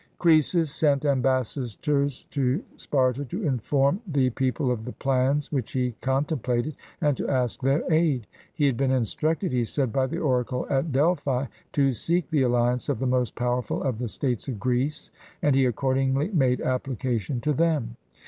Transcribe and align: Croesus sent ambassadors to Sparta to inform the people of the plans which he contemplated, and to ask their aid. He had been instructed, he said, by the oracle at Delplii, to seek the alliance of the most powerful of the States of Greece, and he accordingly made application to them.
Croesus 0.17 0.71
sent 0.71 1.05
ambassadors 1.05 2.25
to 2.31 2.63
Sparta 2.75 3.23
to 3.25 3.43
inform 3.45 4.01
the 4.07 4.31
people 4.31 4.71
of 4.71 4.83
the 4.83 4.93
plans 4.93 5.51
which 5.51 5.73
he 5.73 5.93
contemplated, 6.01 6.75
and 6.99 7.15
to 7.17 7.29
ask 7.29 7.61
their 7.61 7.83
aid. 7.93 8.25
He 8.51 8.65
had 8.65 8.77
been 8.77 8.89
instructed, 8.89 9.51
he 9.51 9.63
said, 9.63 9.93
by 9.93 10.07
the 10.07 10.17
oracle 10.17 10.65
at 10.71 10.91
Delplii, 10.91 11.49
to 11.73 11.93
seek 11.93 12.31
the 12.31 12.41
alliance 12.41 12.89
of 12.89 12.97
the 12.97 13.05
most 13.05 13.35
powerful 13.35 13.83
of 13.83 13.99
the 13.99 14.07
States 14.07 14.47
of 14.47 14.59
Greece, 14.59 15.11
and 15.39 15.55
he 15.55 15.65
accordingly 15.65 16.29
made 16.29 16.61
application 16.61 17.39
to 17.41 17.53
them. 17.53 17.95